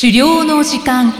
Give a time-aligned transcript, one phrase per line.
[0.00, 1.12] 狩猟の時間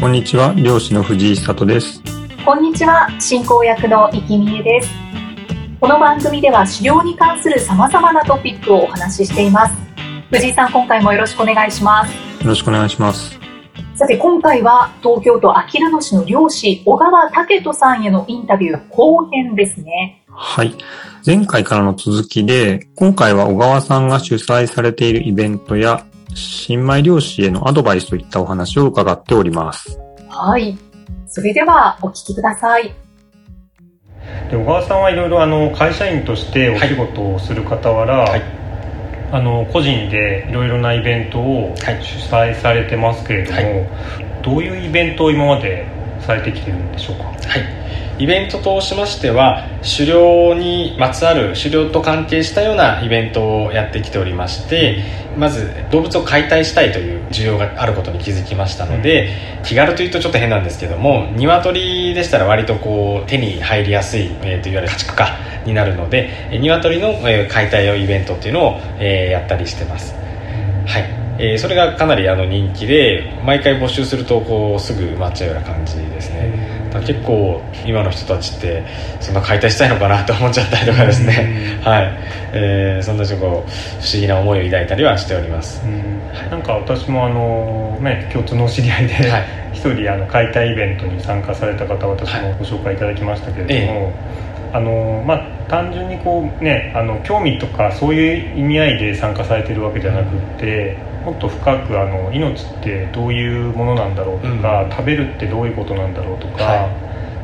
[0.00, 2.02] こんにちは、漁師の藤井久人です。
[2.46, 5.07] こんにちは、進行役の生きみえです。
[5.80, 9.74] この番組では狩猟に関する様々なトピックをお話ししています。
[10.28, 12.12] 藤井さん、今回もよろしくお願いします。
[12.42, 13.38] よろしくお願いします。
[13.94, 20.24] さて、今回は東京都あきる野市の漁師、小川武人さんへのインタビュー後編ですね。
[20.28, 20.74] はい。
[21.24, 26.04] 前回からの続きで、今回は小川さんが主催されているイベントや、
[26.34, 29.96] 新米漁師へのアドバイスといったお話を伺っております。
[30.28, 30.76] はい。
[31.28, 32.92] それではお聞きください。
[34.50, 38.42] で小川さんはいろいろあの会社員としてお仕事をする傍ら、はい。
[39.30, 42.02] あの個人でいろいろなイベントをはい。
[42.02, 43.86] 主催されてますけれども、はい。
[44.42, 45.86] どういうイベントを今まで
[46.20, 47.24] されてきてるんでしょうか？
[47.24, 47.36] はい、
[48.18, 55.04] イベントとしましては狩猟にまつわる狩猟と関係したようなイベントをやってきておりまして
[55.36, 67.14] まず動物を解体したいという需要があることに気づきましたので、気軽というとちょっと変なんですけども鶏でしたら割とこう手に入りやすい、えー、といわゆる家畜化になるので鶏の、
[67.48, 70.14] 解体用イベントっていうのを、えーやったりしてます。
[70.86, 71.04] はい、
[71.38, 76.17] えーそれがかなりあの人気で毎回募集するとこうすぐ埋まっちゃうような感じで
[77.00, 78.84] 結構今の人たちって
[79.20, 82.18] そんな解体したいのかなと思っちゃったりとかですね、はい、
[82.52, 83.64] えーそんなちょっと不思
[84.12, 85.82] 議な思いを抱いたりはしております。
[85.84, 86.18] う、ん。
[86.50, 89.44] なんか私もあの、ね、共通のお知り合いで、はい。
[89.72, 94.12] 一人あの解体イベントに参加された方私もご紹介いただきましたけれども、
[94.72, 106.90] あのまあ、単純にこう、ね、あの興味とかそういう意味合いで参加されてるわけじゃなくってもっと深くあの命ってどういうものなんだろうとか、食べるってどういうことなんだろうとか、はい。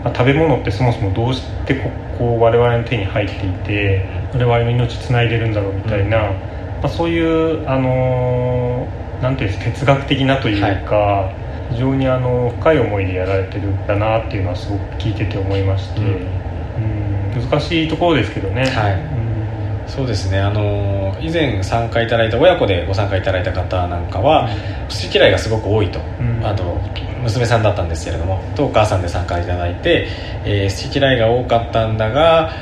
[0.05, 11.33] まあ、食べ物ってそもそもどうしてここう我々の手に入っていて我々の命つないでるんだろうみたいな、まあ、そういう、あのーなんていうんですか哲学的なというか、
[11.71, 16.07] 非常にあの深い思いでやられてるんだなっていうのはすごく聞いてて思いまして、うん。
[16.07, 18.67] うん難しいところですけどね。
[18.67, 18.93] はい。
[18.93, 19.14] うん
[19.87, 20.41] そうですね。
[20.41, 24.49] あの以前参加いただいた親子でご参加いただいた方なんかは
[24.89, 26.45] 好き嫌いがすごく多いと、うん。
[26.45, 26.79] あと
[27.23, 30.09] 娘さんだったんですけれどもとお母さんで参加いただいて、
[30.45, 32.53] えー好き嫌いが多かったんだが、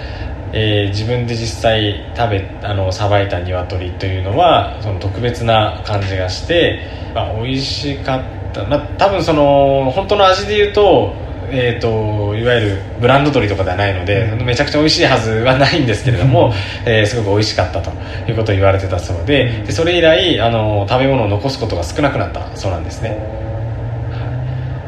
[0.53, 6.81] えー自分で実際食べあのさばいた鶏というのはその特別な感じがして、
[7.15, 11.15] まあ、美味しかった、まあ、多分その本当の味で言うと,、
[11.55, 14.47] えー、といわゆるブランド鶏とかではないので、うん。
[14.47, 16.53] めちゃくちゃ美味しいはずはないんですけれども、
[16.87, 17.91] えーすごく美味しかったと
[18.27, 19.65] いうことを言われてたそうでうん。
[19.67, 23.43] でそれ以来あの食べ物を残すことが少なくなったそうなんですね。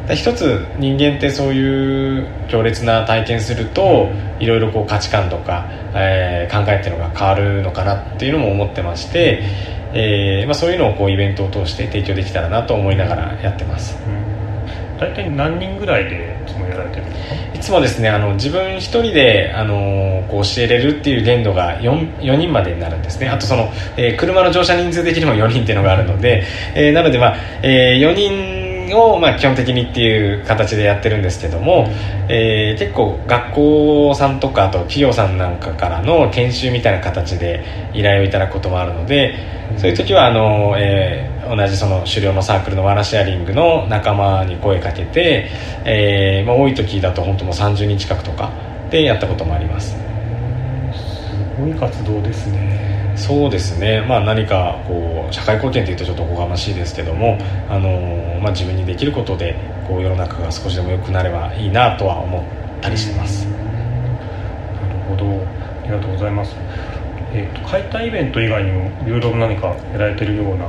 [0.07, 4.09] で一つ人間ってそういう強烈な体験すると、
[4.39, 9.43] いろいろこう価値観とか、えー考えっていうのが変わるのかなっていうのも思ってまして、
[9.93, 13.97] えーまあ、そういうのをこうイベントを通して提供できたらなと思いながらやってます。
[14.07, 14.34] うん
[14.99, 23.27] 大体何人ぐらいでいつもやられてるんですかいつもですねあの自分一人であのこう教えれるっていう限度が 4, 4人までになるんですね。
[23.27, 31.87] あとその、えー車の乗車人数的にも4人っていうのがあるので、えーなので、まあえ4人を、まあ、基本的にっていう形でやってるんですけども、
[32.29, 37.63] えー結構学校さんとかあと企業さんなんかからの研修みたいな形で
[37.93, 39.35] 依頼をいただくこともあるので
[39.77, 45.49] そういう時はあの、えー同じその狩猟のサークルのワナシェアリングの仲間に声かけて、
[45.85, 48.51] えーまあ、多い時だと本当もう30人近くとか
[48.89, 49.91] でやったこともあります。
[49.91, 52.85] すごい活動ですね。
[53.15, 57.37] そうですね、まあ、何かこう社会貢献というとちょっとおこがましいですけども、
[57.69, 59.55] あのーまあ、自分にできることで
[59.87, 62.43] こう世の中が少しでも良くなればいいなとは思っ
[62.81, 63.51] たりしてます、な
[64.89, 65.25] るほど。
[65.25, 66.55] ありがとうございます。
[67.33, 70.65] えっ、と解体イベント以外にもいろいろ何かやられてるような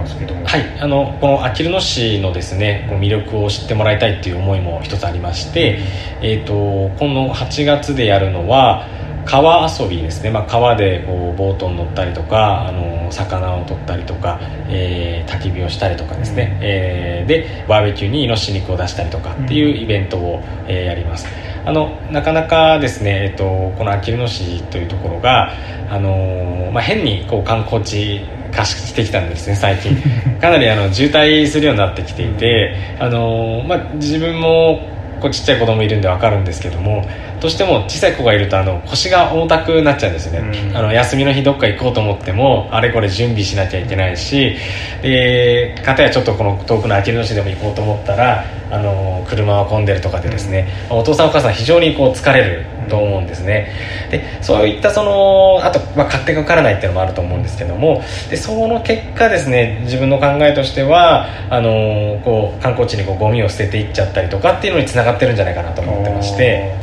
[0.00, 0.44] ますけども。
[0.44, 5.80] はい、あのこのあきる野市のですねこう魅力を知ってもらいたいっていう思いも一つありまして、
[6.22, 6.52] えー、と
[6.98, 8.86] この8月でやるのは
[9.26, 21.26] 川遊びですね、まあ、川でこうボートに乗ったりとかあの魚を取ったりとか、えー焚き火をしたりとかですね、えーでバーベキューにイノシシ肉を出したりとかっていうイベントを、えーやります。
[21.64, 25.52] あのなかなかですね、えー、とこのあきる野市というところが、
[25.90, 29.96] あのまあ、変にこう観光地化してきたんですね最近。
[30.40, 34.80] かなりあの渋滞するようになってきていて、あのまあ、自分も
[35.20, 37.06] こうちっちゃい子供いるんで分かるんですけども
[37.40, 44.56] どうしても小さい子がいるとあの腰が重たくなっちゃうんですよね、うん、あの休みの日どっか行こうと思ってもあれこれ準備しなきゃいけないし
[45.02, 53.72] で片やちょっとこの遠くのあきる野市でも行こうと思ったらあの車は混んでるとかでですね、うん、お父さんお母さん非常にこう疲れると思うんですね。
[54.10, 66.79] でそういったそのあと、まあ、勝手が分からないっていうのもあると思うんですけどもでその結果ですね自分の考えとしてはあのこう観光地にこうゴミを捨てていっちゃったりとかっていうのにつながってるんじゃないかなと思ってまして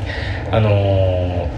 [0.51, 1.49] あの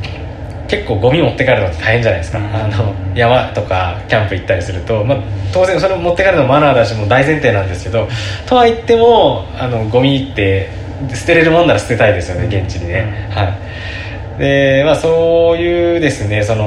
[0.68, 5.18] 結構ゴミ持って帰るのって大変じゃないですか、あの山とかキャンプ行ったりすると、まあ、
[5.52, 8.08] 当然それを持って帰るのマナーだしも大前提なんですけど
[8.48, 10.70] とは言ってもあのゴミって
[11.16, 14.40] 捨てれるもんなら捨てたいですよね現地にね、はい。
[14.40, 16.64] でまあそういうですねその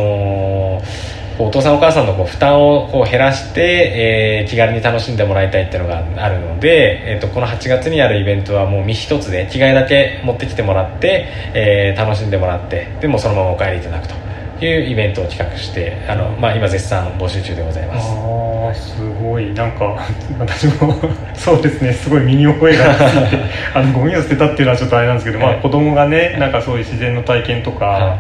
[1.39, 14.23] お父さんお母さんのこう負担をこう減らして、えー、気軽に楽しんでもらいたいっていうのがあるので、えーと、この8月にあるイベントはもう身一つで着替えだけ持ってきてもらって、えー、楽しんでもらってでもそのままお帰りいただくと。
[14.65, 18.95] いうイベントを企画してあの、まあ、今絶賛募集中でございます。
[18.95, 19.53] すごい。
[19.55, 20.07] なんか
[20.39, 20.95] 私も
[21.35, 21.93] そうですね。
[21.93, 23.39] すごい身に覚えがついて
[23.75, 28.19] あのゴミを捨てたっていうのはちょっとあれなんですけど、まあ、子供がねなんかそういう自然の体験とか、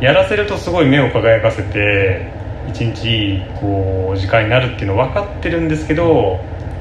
[0.00, 6.38] やらせるとすごい目を輝かせて一日こう時間になるっていうの分かってるんですけど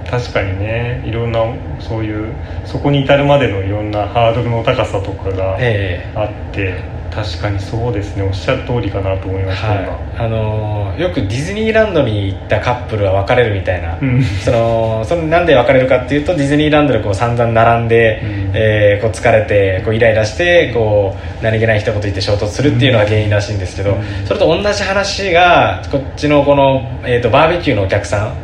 [0.10, 1.40] 確かにねいろんな
[1.80, 2.34] そういう
[2.66, 5.60] そこに至るまでのいろんなハードルの高さとかがあっ
[6.52, 8.24] て、えー確かにそうですね。
[8.24, 28.36] おっしゃる通りかなと思いました、はい、あのよくディズニーランドに行ったカップルは別れるみたいな、うん、そのそのなんで別れるかっていうとディズニーランドでこう散々並んで、うん、えー、こう疲れてこうイライラしてこう何気ない一言言って衝突するっていうのが原因らしいんですけど、うん、それと同じ話がこっちのこの、えーと、バーベキューのお客さん、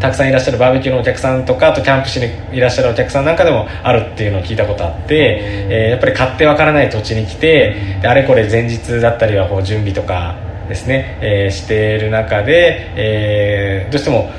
[0.00, 5.38] たくさんいらっしゃるバーベキューのお客さんとかあとキャンプしにいらっしゃるお客さんなんかでもあるっていうのを聞いたことあって、
[5.68, 10.36] えー、やっぱり買ってわからない土地に来てあれこれ前日だったりはこう準備とか
[10.68, 14.30] ですね、えー、している中で、えー、どうしても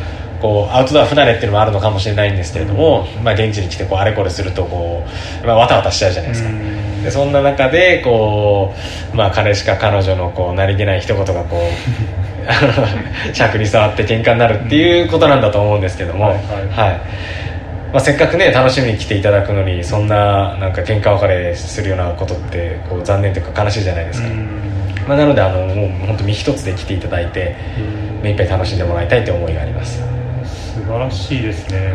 [0.41, 5.05] こうアウトドア不慣れっていうのもあるのかもしれないんですけれども、まあ、現地に来てこうあれこれするとこ
[5.43, 6.90] う、まあ、わたわたしちゃうじゃないですか。
[7.03, 8.73] でそんな中でこ
[9.13, 16.89] う、まあ、彼しか彼女のこう何気ない一言がこう 尺に触って喧嘩になるっていうことなんだと思うんですけども、はい、はい。
[16.89, 17.01] はい、
[17.93, 24.29] まあ、せっかくね楽しみに来ていただくのにそんななんか喧嘩別れするようなことってこう残念というか悲しいじゃないですか、
[25.07, 27.55] まあ、なのであのもう本当身一つで来ていただいて
[28.21, 30.01] 目いっぱい楽しんでもらいたいという思いがあります。
[30.73, 31.93] 素晴らしいですね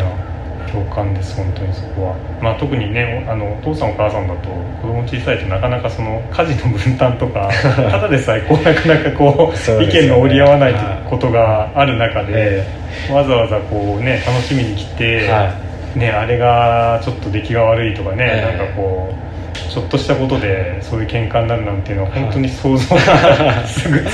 [0.66, 4.48] 共感です本当にそこは、まあ、特にねあのお父さんお母さんだと
[4.82, 10.74] 子供小さいとなかなかその家事の分担とか ただでさえこうなかなかこう、ね、意見の折り合わない
[11.08, 15.50] ことがある中で、えー、わざわざこうね楽しみに来て、は
[15.96, 19.26] い、ね、あれがちょっと出来が悪いとかね、えー、なんかこう
[19.72, 23.98] ちょっとしたことでそういう喧嘩になるなんていうのは本当に想像が すぐ。
[23.98, 24.08] つく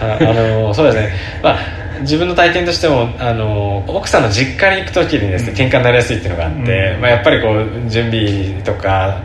[0.00, 1.12] あのそうですね、
[1.42, 9.22] まあ自分の体験としてもあの奥さんの実家に行く時にですね、うん、喧嘩になりやすいっていうのがあって、うん、まあ、やっぱりこう準備とか、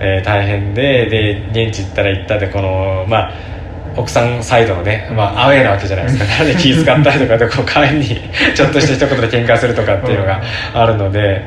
[0.00, 1.06] えー、大変で
[1.52, 3.54] で現地行ったら行ったでこのまあ
[3.96, 8.20] 奥さんサイドのね、まあ、アウェーなわけじゃないですか、 なんで気遣ったりとかでこう帰りに
[8.54, 10.42] ちょっとした一言で喧嘩するとかっていうのが
[10.74, 11.42] あるので、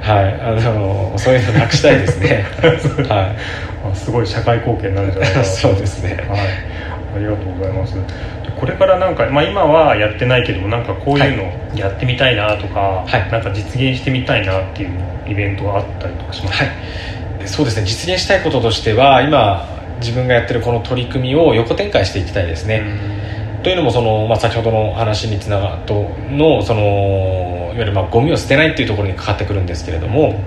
[0.00, 2.44] はい、あのそういうのなくしたいですね。
[3.08, 3.34] は
[3.92, 5.38] い、すごい社会貢献になるんじゃないか。
[5.38, 6.38] な そうですね、はい、
[7.16, 7.96] ありがとうございます
[8.62, 16.70] これからなんか、まあ、今はやってないけどなんかこういうのやってみたいなとか、はい、なんか実現してみたいなっていうイベントがあったりとかします、は
[17.42, 17.86] い、そうですね。
[17.86, 19.66] 実現したいこととしては今
[19.98, 22.84] 自分がやってるこの取り組みを横展開していきたいですね、
[23.64, 30.40] というのもその、まあ、先ほどの話につながとのそのいわゆるまあゴミを捨てないっていうところにかかってくるんですけれども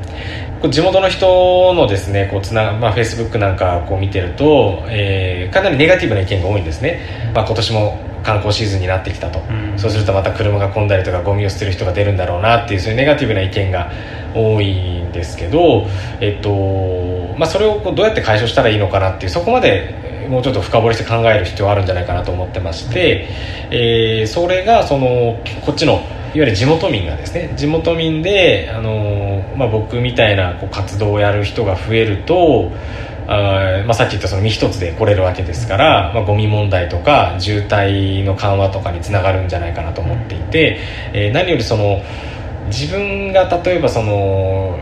[0.70, 13.92] 地元の人のですねこうつな、まあ、フェイスブックなんかこう見てると、えー、かなりネガティブな意見が多いんですね、まあ、今年も観光シーズンになってきたと、うん、そうするとまた車が混んだりとかゴミを捨てる人が出るんだろうなっていうそういうネガティブな意見が
[14.34, 15.86] 多いんですけど、
[16.20, 23.28] えっとまあ、それをこうどうやって解消したらいいのかなっていうそこまでもうちょっと深掘りして考える必要があるんじゃないかなと思ってまして、
[23.70, 32.72] えー、それがそのこっちのいわゆる地元民がですね地元民で、あのまあ、僕みたいなこう活動をやる人が増えると
[33.28, 40.80] あ、まあ、さっき言ったその身一つで来れるわけですから、まあ、ゴミ問題とか渋滞の緩和とかにつながるんじゃないかなと思っていて、
[41.14, 42.02] えー、何よりその
[42.68, 44.80] 自分が例えばその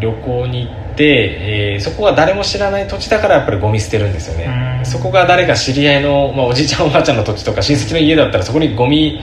[0.00, 4.82] 旅行に行って、えー、そこは誰も知らない土地だからやっぱりゴミ捨てるんですよね。
[4.84, 9.20] そこが誰か知り合いの、まあ、おじいちゃんおばあちゃんの土地とか親戚の家だったらそこにゴミ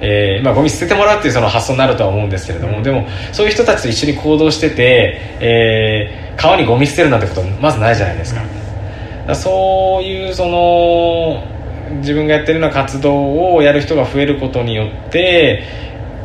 [0.00, 11.42] えーまあ、ゴミ捨ててもらうっていうその発想になるとは思うんですけれども、うん、でもそういう人たちと一緒に行動してて、えー、川にゴミ捨てるなんてことまずないじゃないですか、そういうその
[12.00, 15.64] 自分がやってるような活動をやる人が増えることによって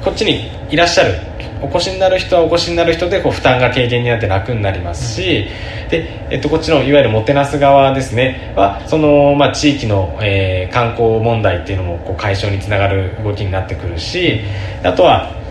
[0.04, 1.31] こっちにいらっしゃる
[1.62, 5.48] お越しになる人はお越しになる人でこう負担が軽減になって楽になりますし、
[5.90, 8.54] でえっと、こっちのいわゆるもてなす側ですね。
[8.56, 14.42] はその、まあ、地域の、えー、観光問題っていうのもこう解消につながる動きになってくるし
[14.84, 15.42] あとは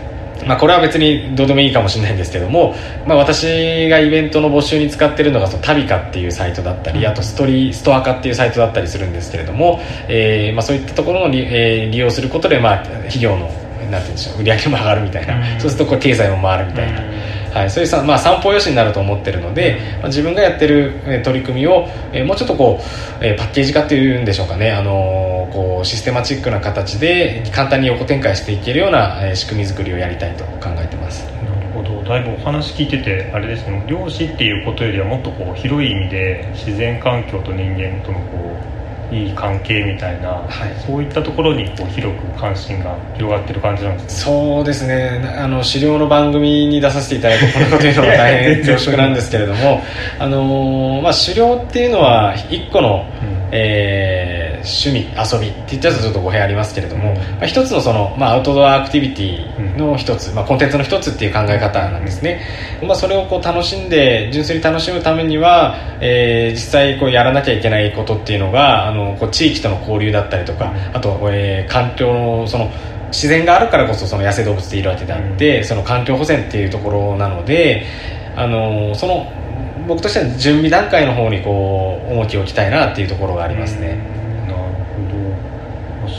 [0.45, 2.73] まあ、これは別にどうでもいいかもしれないんですけども、
[3.05, 13.49] まあ、私がイベントの募集に使ってるのがそのタビカっていうサイトだったりあとストリストアカっていうサイトだったりするんですけれども、えーまあ、そういったところの利,、えー、利用することで、まあ、企業の
[13.91, 17.31] なんて言うんでしょう売り上げも上がるみたいな、そうするとこう経済も回るみたいな。
[17.51, 31.25] はい、そういうさ、まあ、散歩よしになると思ってるので、まあ、自分がやってる、え取り組みを、えー、もうちょっとこう、えー、パッケージ化っていうんでしょうかね、あのー、こうシステマチックな形で簡単に横展開していけるような、えー、仕組み作りをやりたいと考えてます。
[31.25, 32.01] なるほど。
[32.03, 33.83] だいぶお話聞いててあれですね。
[33.85, 38.80] 漁師っていうことよりはもっとこう広い意味で自然環境と人間とのこう
[39.11, 44.09] いい関係みたいな、はい、そういったところにこう広く関心が広がってる感じなんですね。
[44.09, 45.35] そうですね。
[45.37, 49.81] あの狩猟の番組に出させていただいてこのこと言うのは大変恐縮なんですけれども
[50.17, 62.41] あの、まあ、狩猟っていうのは一個の、うん、えー趣味遊びって言っちゃうとちょっと語弊ありますけれども、まあ、一つのその、まあ、アウトドアアクティビティの一つ、まあ、コンテンツの一つっていう考え方なんですね、
[62.81, 72.71] まあ、それをこう楽しんで純粋に楽しむためには、えー、実際こうやらなきゃいけないことっていうのがあのこう地域との交流だったりとかあと、えー、環境のその
[73.07, 77.85] 自然があるからこそその野生動物っているわけであって、その環境保全っていうところなので
[78.37, 79.29] あのその
[79.87, 84.20] 僕としては準備段階の方にこう重きを置きたいなっていうところがありますね。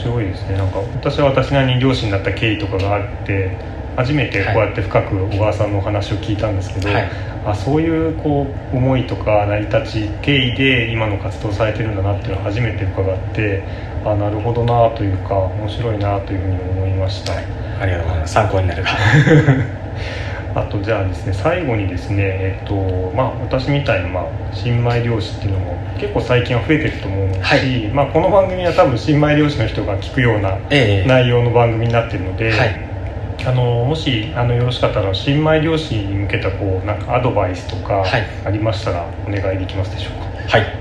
[0.03, 0.57] 白いですね。
[0.57, 3.51] なんか私は私なりに漁師になった経緯とかがあって
[3.95, 7.11] 初めてこうやって深く小川さんのお話を聞いたんですけど、はい、
[7.45, 13.63] あそういうこう思いとか成り立ち経緯で今の活動されてるんだなっていうのは初めて伺って
[14.05, 17.45] あなるほどなというか面白いなというふうに思いました、はい、
[17.81, 18.33] ありがとうございます。
[18.33, 18.89] 参考になれば
[20.55, 22.75] あとじゃあですね最後にですねえっと
[23.15, 32.75] まあ私みたいな、まあ、新米漁師っていうのも結構最近は増えてると思うし、はい、まあ、この番組は多分新米漁師の人が聞くような内容の番組になってるので、はい、
[33.45, 38.03] あのもしあのよろしかったら新米漁師に向けたこうなんかアドバイスとか
[38.45, 40.13] ありましたらお願いできますでしょう
[40.49, 40.57] か？
[40.57, 40.79] はい。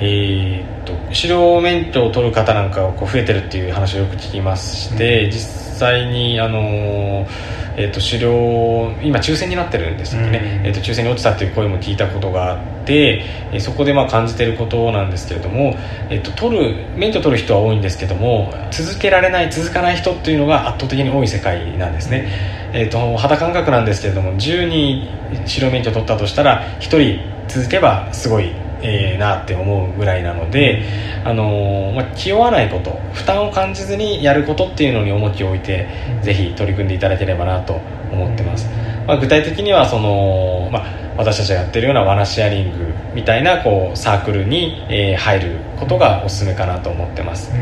[0.00, 15.76] えー、っと狩猟免許を取る方なんかこう増えてるっていう話をよく聞きまして、うん、実際にあのーえーと、狩猟今抽選になってるんですよね、えーと、抽選に落ちたっていう声も聞いたことがあって、えー、そこでまあ感じてることなんですけれども、
[16.08, 22.28] えーと、取る免許取る人は多いんですけども続けられない続かない人っていうのが圧倒的に多い世界なんですね、
[22.72, 25.08] えー、と肌感覚なんですけれども10人
[25.46, 28.52] 狩猟免許取ったとしたら1人続けばすごい
[28.84, 30.84] えー、なって思うぐらいなので、
[31.24, 35.88] あのー、まあ、気負わないこと負担を感じずにやることっていうのに重きを置いて、
[36.22, 37.80] ぜひ取り組んでいただければなと
[38.12, 38.68] 思ってます、
[39.06, 40.84] まあ、具体的にはその、まあ、
[41.16, 47.52] 私たちがやってるようなワナシェアリングみたいなこうサークルに、えー、入ることがおすすめかなと思ってます、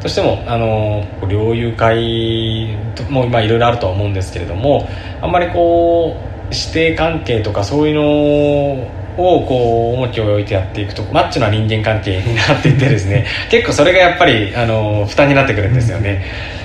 [0.00, 2.76] としてもあの猟友会
[3.10, 4.88] もいろいろあるとは思うんですけれども
[5.20, 6.16] あんまりこ
[6.50, 16.24] う師弟関係とかそういうのをこう重きを置いてやっていくとマッチョな人間関係になっていってですね 結構それがやっぱりあの負担になってくるんですよね、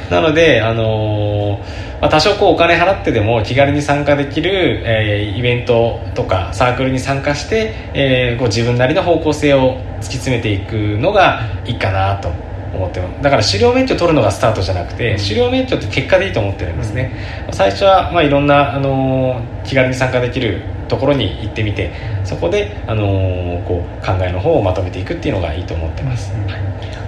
[0.09, 1.59] なのであの
[2.01, 12.29] まあ、多少こうお金払ってでも気軽に参加できる、えー、イベントとかサークルに参加して、えー、こう自分なりの方向性を突き詰めていくのがいいかなと
[12.75, 17.12] 思ってだから狩猟免許取るのがスタートじゃなくて狩猟免許って結果でいいと思ってるんですね、
[17.51, 21.92] 最初はまあいろんな、あの気軽に参加できるところに行ってみて
[22.24, 26.44] そこで、あのー、こう考えの方をまとめていくっていうのがいいと思ってます、はい、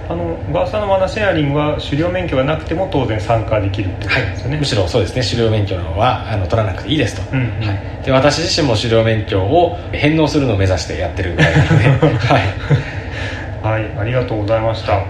[0.08, 5.22] あの小川さんのマナシェアリングは狩猟免許がなくても当然参加できるってことですよね、はい、むしろそうですね。
[5.22, 11.88] 狩猟免許はあの取らなくていいですと、うんうん、はい、で私自身も狩猟免許を返納するのを目指してやってるぐらいなので。
[12.18, 12.42] はい、
[13.62, 15.02] はい、ありがとうございました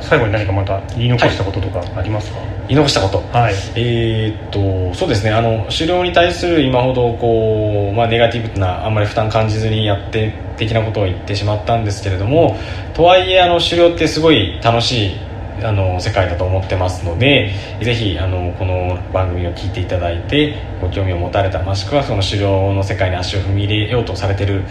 [0.00, 2.48] 最後に何かまた言い残したこととかありますか、はい。
[2.68, 4.50] 言い残したこと、はい、えー、っ
[4.90, 5.30] とそうですね。
[5.30, 12.56] あの狩猟に対する今ほどこう、まあ、ネガティブなあんまり負担感じずにやって的なことを言ってしまったんですけれども
[12.94, 15.27] とはいえあの狩猟ってすごい楽しい
[15.62, 24.64] あの世界だと思ってますのでぜひあのこの番組を聞いていただいてご興味を持たれたもしくはその狩猟の世界に足を踏み入れようとされている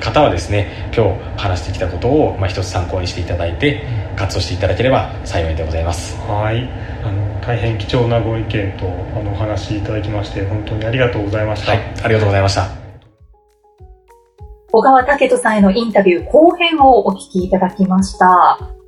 [0.00, 3.84] 方はですね今日話してきたことを、まあ、一つ参考にしていただいて
[4.16, 6.16] 活動していただければ幸いでございます。
[6.26, 6.68] はい。
[7.02, 12.68] あの大変貴重なご意見とあのお話いただきまして本当にありがとうございました、はい、ありがとうございました。
[14.72, 18.79] 小川武人さんへのインタビュー後編をお聞きいただきました。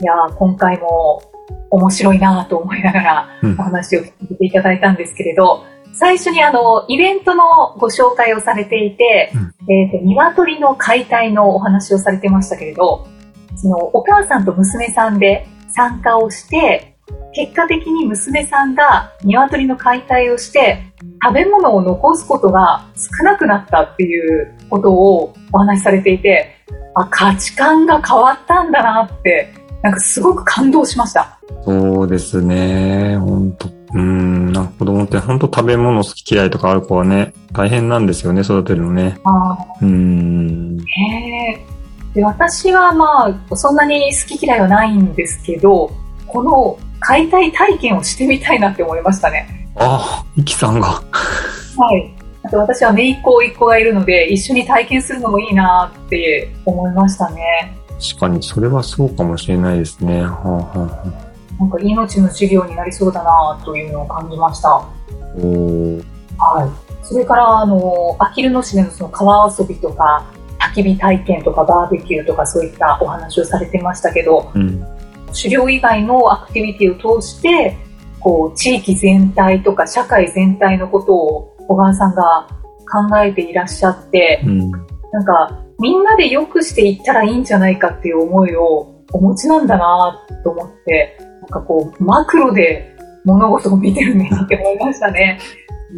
[0.00, 1.22] いやー今回も
[1.70, 3.52] 面白いなと思いながらうん。
[3.58, 9.32] お話を聞いていただいたんですけれど、最初にあの、イベントのご紹介をされていて、
[9.68, 13.06] えっ、と、鶏の解体のお話をされてましたけれど、
[13.56, 16.94] その、お母さんと娘さんで参加をして、
[17.32, 20.82] 結果的に娘さんが鶏の解体をして、
[21.22, 26.56] 食べ物を残すことが少なくなったっていうことをお話しされていて、
[26.94, 29.52] あ、価値観が変わったんだなって、
[29.82, 31.38] なんかすごく感動しました。
[31.64, 33.16] そうですね。
[33.18, 39.18] 本当うん、なんか子供って本当食べ物好き嫌いとかある子はね、大変なんですよね、育てるのね。
[39.24, 40.76] あうん。
[40.76, 45.90] ーへーで私はまあ、そんなに好き嫌いはないんですけど、
[46.26, 49.68] この解体体験をしてみたいなって思いましたね。
[49.76, 50.88] ああ、イキさんが。
[50.88, 51.02] は
[51.96, 52.14] い。
[52.42, 57.76] あと私は姪っ子、甥っ子がいるので、一緒に体験するのもいいなって思いましたね。
[58.00, 60.22] 確かに、それはそうかもしれないですね。
[60.22, 64.76] はあ、はあはあ、なんか命の授業になりそうだなというのを感じました。
[65.36, 66.04] おー
[66.38, 67.04] はい。
[67.04, 70.24] それから、あの、あきる野市でのその川遊びとか、
[70.58, 74.80] 焚き火体験とかバーベキューとかそういったお話をされてましたけど、うん。
[75.26, 77.76] 狩猟以外のアクティビティを通して、
[78.20, 82.48] こう、地域全体とか社会全体のことを小川さんが
[82.90, 84.70] 考えていらっしゃって、うん。
[84.70, 92.94] なんか、みんなで良くしていったらいいんじゃないかっていう思いをお持ちなんだなと思って、なんかこう、マクロで
[93.24, 95.40] 物事を見てるねって思いましたね。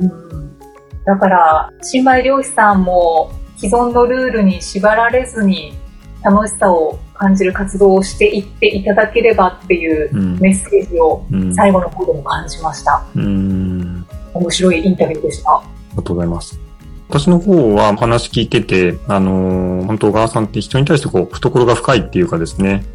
[0.00, 0.58] うん、
[1.04, 5.74] だから、新米漁師さんも既存のルールに縛られずに
[6.22, 10.38] 楽しさを感じる活動をしていっていただければっていううん。
[10.38, 11.54] メッセージをうん。
[11.54, 13.04] 最後の方でも感じました。
[13.16, 14.06] うん。
[14.34, 15.56] 面白いインタビューでした。
[15.56, 16.61] ありがとうございます。
[17.12, 22.86] 私の方はお話聞いてて、あのー本当小川さんって人に対してこう、懐が深いっていうかですね。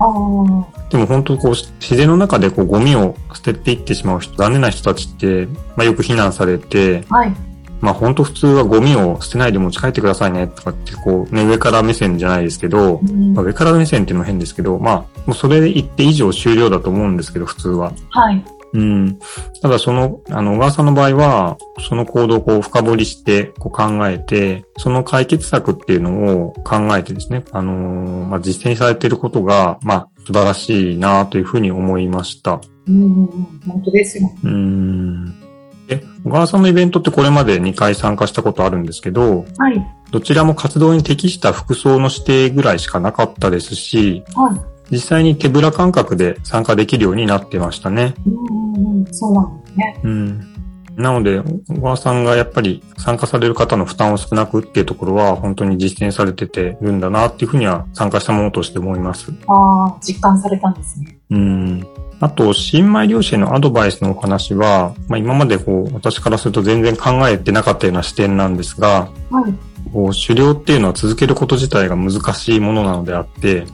[0.89, 5.45] でも本当こう、自然の中でこう、ゴミを捨てていってしまう人、残念な人たちって、
[5.75, 7.35] まあよく非難されて、はい。
[7.79, 17.93] まあ本当普通はゴミを捨てないで持ち帰ってくださいねとかってこう、ね、上から目線じゃないですけど、うんまあ、上から目線っていうのも変ですけど、まあ、もうそれで言って以上終了だと思うんですけど、普通は。
[18.09, 18.43] はい。
[18.73, 19.19] うん。
[19.61, 32.59] ただその、あの、小川さんの場合は、その行動をこう深掘りしてこう考えて、その解決策っていうのを考えてですね、あのーまあ、実践されていることが、まあ、素晴らしいなというふうに思いました。
[32.87, 33.25] うん、
[33.65, 34.29] 本当ですよ。
[34.43, 35.39] うん。
[35.87, 39.97] で、小川さんのイベントってこれまで2回参加したことあるんですけど、はい。
[40.11, 44.76] どちらも活動に適した服装の指定ぐらいしかなかったですし、はい。
[44.91, 48.15] 実際に手ぶら感覚で参加できるようになってましたね。
[48.25, 50.01] うんそうなんですね。
[50.03, 50.57] うん。
[50.95, 59.31] なので、小川さんがやっぱり参加される方の負担を少なくっていうところは本当に実践されててるんだなっていうふうには参加したものとして思います。
[59.47, 61.19] ああ、実感されたんですね。
[61.29, 61.87] うん。
[62.19, 69.53] あと、新米漁師へのアドバイスのお話は、まあ今までこう、私からすると全然考えてなかったような視点なんですが、はい。
[69.93, 73.65] こう狩猟っていうのは続けること自体が難しいものなのであって、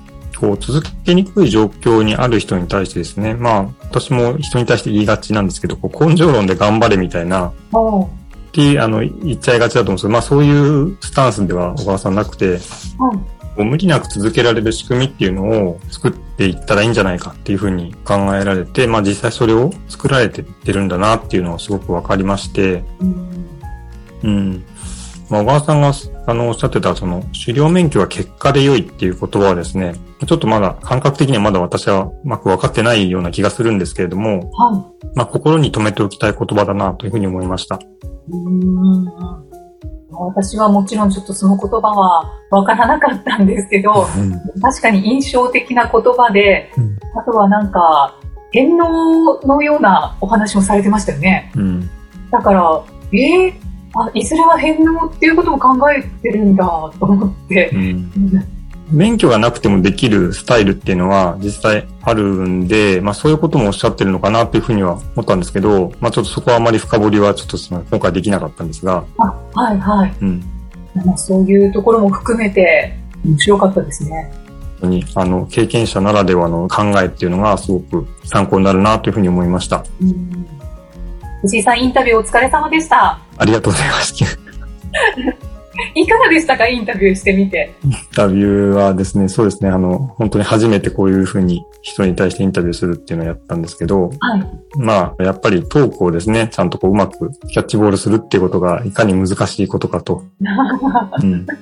[0.44, 7.52] こう続けにくい状況にある人に対してですね、まあ私も人に対して言いがちなんですけど、こう根性論で頑張れみたいな、っ
[8.52, 12.60] てあの言っちゃいがちだと思うんですけど、まあそういうスタンスでは小川さんなくて、
[13.56, 23.34] う無理なく続けられる仕組みっていうのを作っていったらいいんじゃないかっていうふうに考えられて、まあ実際それを作られてってるんだなっていうのはすごくわかりまして、うん。
[24.24, 24.66] うん。
[25.30, 25.92] まあ、小川さんが、
[26.26, 37.76] あの、おっしゃってた、その、狩猟免許は結果で良いっていう言葉はですね、ちょっとまだ、感覚的にはまだ私はうまく分かってないような気がするんですけれども、はまあ、心に留めておきたい言葉だなというふうに思いました。
[37.76, 37.80] い。
[38.32, 39.06] うん。
[40.12, 44.62] 私はもちろんちょっとその言葉はわからなかったんですけど、うん。
[44.62, 48.20] 確かに印象的な言葉で、うんあとはなんか、
[48.52, 51.52] 天皇のようなお話もされてましたよね。
[51.56, 51.90] うん。
[52.32, 53.54] だから、えー、
[53.96, 56.66] あ、いずれは返納っていうことも考えてるんだ
[57.00, 57.78] と思ってう。
[57.78, 57.80] ん。
[57.80, 70.16] うん免許がなくてもできるスタイルっていうのは実際あるんで、まあそういうこともおっしゃってるのかなっていうふうには思ったんですけど、まあちょっとそこはあまり深掘りはちょっと今回できなかったんですが、あ、はいはい。
[70.22, 70.44] うん。
[71.06, 74.32] まあそういうところも含めて面白かったですね。
[74.82, 79.84] 本当に、あの、経験者ならではの考えっていうのがすごく参考になるなというふうに思いました。
[80.02, 80.46] うん
[81.44, 83.20] 藤井さんインタビューお疲れ様でした。
[83.38, 84.16] ありがとうございます。
[85.96, 86.68] いかがでしたか？
[86.68, 87.74] インタビューしてみて。
[87.84, 100.24] インタビューはですね、そうですね、あの、本当に初めてこういうふうに人に対してインタビューするっていうのをやったんですけど、はい、まあ、やっぱりトークをですね、ちゃんとこううまくキャッチボールするっていうことがいかに難しいことかと。
[101.22, 101.46] うん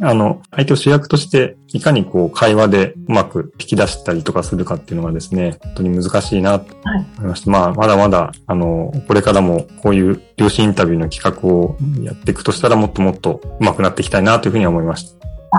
[0.00, 6.74] あの、相手を主役として、いかにこう、会話でうまく引き出したりとかするかっていうのがですね、本当に難しいなと
[7.18, 7.50] 思いました。
[7.50, 15.26] はい、まあ、まだまだ、あの、これからもこういう量子インタビューの企画をやっていくとしたら、もっともっとうまくなっていきたいなというふうに思いました。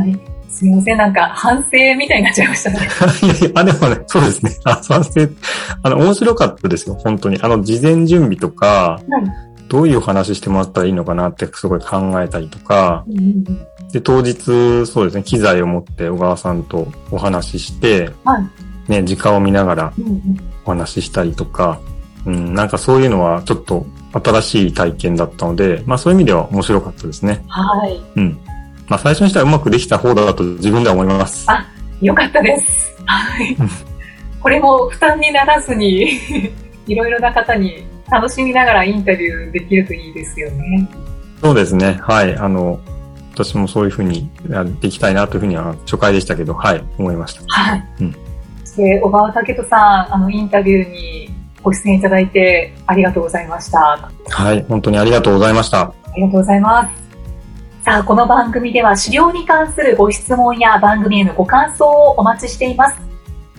[0.00, 0.18] はい。
[0.48, 2.78] すみません、なんか反省みたいになっちゃいましたね。
[3.22, 4.50] いやいや、あ、でもね、そうですね。
[4.64, 5.10] あ、反省、
[5.82, 7.38] あの、面白かったですよ、本当に。
[7.40, 13.04] あの、事前準備とか、はいどういうお話してもらったらいいのかなってすごい考えたりとか、
[13.92, 18.38] で、当日、そうですね、機材を持って小川さんとお話しして、は
[18.88, 19.92] い、ね、時間を見ながら
[20.64, 21.80] お話ししたりとか、
[22.26, 27.42] うん、なんかそういうのはちょっと新しい体験だったので、まあそういう意味では面白かったですね。
[27.48, 28.02] はい。
[28.16, 28.38] うん。
[28.88, 31.46] まあ最初にしたらうまくできた方だと自分では思います。
[31.48, 31.66] あ、
[32.00, 32.96] よかったです。
[33.06, 33.56] はい。
[34.40, 36.10] これも負担にならずに
[36.86, 40.88] いろいろな方に楽しみながらインタビューできるといいですよね。
[41.40, 41.98] そうですね。
[42.02, 42.36] はい。
[42.36, 42.80] あの、
[43.32, 47.42] 私もそういうふうにやっていきたいなというふうには初回でしたけど、はい、思いました。
[47.46, 47.84] はい。
[48.00, 48.16] うん。
[48.64, 49.76] そして、小川武人さ
[50.10, 51.30] ん、あの、インタビューに
[51.62, 54.10] ご出演いただいてありがとうございました。
[54.28, 55.80] はい、本当にありがとうございました。
[55.80, 57.08] ありがとうございます。
[57.84, 63.07] さあ、この番組では資料に関するご質問や番組へのご感想をお待ちしています。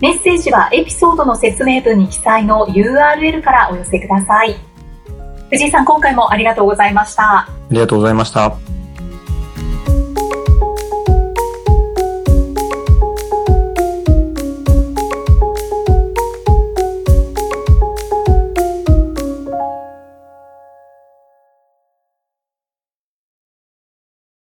[0.01, 4.55] メッセージはエピソードの説明文に記載の URL からお寄せください。
[5.49, 7.23] 藤井さん、今回もありがとうございました。
[7.23, 8.78] ありがとうございました。